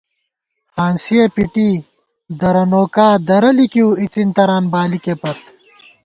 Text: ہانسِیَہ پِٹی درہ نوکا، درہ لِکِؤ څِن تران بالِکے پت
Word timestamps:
ہانسِیَہ 0.75 1.25
پِٹی 1.35 1.69
درہ 2.39 2.63
نوکا، 2.71 3.07
درہ 3.27 3.51
لِکِؤ 3.57 3.89
څِن 4.11 4.29
تران 4.35 4.63
بالِکے 4.71 5.13
پت 5.21 5.39